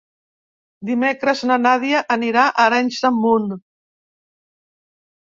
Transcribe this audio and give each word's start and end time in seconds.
Dimecres 0.89 1.43
na 1.51 1.59
Nàdia 1.67 2.01
anirà 2.17 2.49
a 2.57 2.67
Arenys 2.67 3.01
de 3.07 3.15
Munt. 3.23 3.49